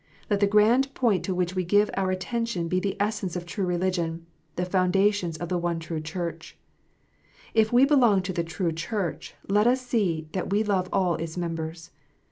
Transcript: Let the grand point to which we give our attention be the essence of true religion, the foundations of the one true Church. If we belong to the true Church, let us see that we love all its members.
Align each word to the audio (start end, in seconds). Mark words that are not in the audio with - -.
Let 0.31 0.39
the 0.39 0.47
grand 0.47 0.91
point 0.95 1.23
to 1.25 1.35
which 1.35 1.53
we 1.53 1.63
give 1.63 1.91
our 1.95 2.09
attention 2.09 2.67
be 2.67 2.79
the 2.79 2.97
essence 2.99 3.35
of 3.35 3.45
true 3.45 3.67
religion, 3.67 4.25
the 4.55 4.65
foundations 4.65 5.37
of 5.37 5.49
the 5.49 5.59
one 5.59 5.79
true 5.79 6.01
Church. 6.01 6.57
If 7.53 7.71
we 7.71 7.85
belong 7.85 8.23
to 8.23 8.33
the 8.33 8.43
true 8.43 8.71
Church, 8.71 9.35
let 9.47 9.67
us 9.67 9.85
see 9.85 10.27
that 10.31 10.49
we 10.49 10.63
love 10.63 10.89
all 10.91 11.17
its 11.17 11.37
members. 11.37 11.91